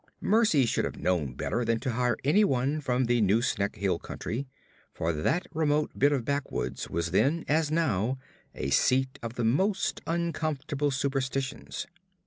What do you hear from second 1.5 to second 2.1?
than to